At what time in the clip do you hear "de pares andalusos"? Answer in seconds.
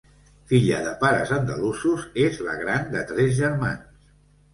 0.85-2.05